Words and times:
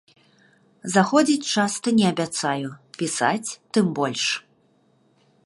Заходзіць 0.93 1.49
часта 1.53 1.87
не 1.99 2.05
абяцаю, 2.13 2.69
пісаць, 3.03 3.49
тым 3.79 3.85
больш. 4.01 4.25